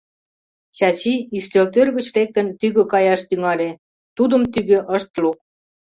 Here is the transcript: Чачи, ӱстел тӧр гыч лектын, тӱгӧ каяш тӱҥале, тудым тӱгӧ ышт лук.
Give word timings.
Чачи, 0.75 1.15
ӱстел 1.37 1.65
тӧр 1.73 1.87
гыч 1.95 2.07
лектын, 2.15 2.47
тӱгӧ 2.59 2.83
каяш 2.91 3.21
тӱҥале, 3.29 3.69
тудым 4.17 4.41
тӱгӧ 4.53 4.77
ышт 4.95 5.11
лук. 5.23 5.37